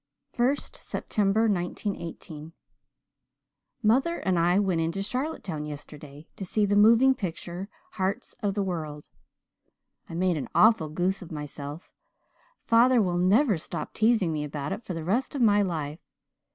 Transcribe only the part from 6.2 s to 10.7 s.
to see the moving picture, "Hearts of the World." I made an